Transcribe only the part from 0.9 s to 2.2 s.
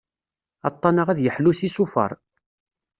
ad yeḥlu s isufar.